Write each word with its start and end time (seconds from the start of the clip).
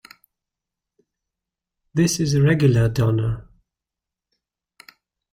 This 1.93 2.19
is 2.19 2.33
a 2.33 2.41
regular 2.41 2.89
donor. 2.89 3.47